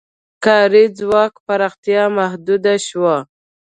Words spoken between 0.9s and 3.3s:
ځواک پراختیا محدوده شوه.